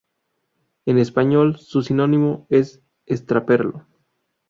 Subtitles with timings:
[0.87, 3.85] En español, su sinónimo es estraperlo.